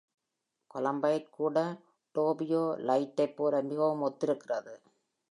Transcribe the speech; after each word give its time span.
Columbite 0.67 1.29
கூட 1.29 1.57
டேபியோலைட்டைப் 2.15 3.35
போல 3.35 3.61
மிகவும் 3.61 4.01
ஒத்திருக்கிறது. 4.01 4.73